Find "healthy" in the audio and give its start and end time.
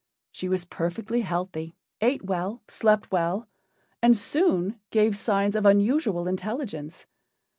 1.21-1.75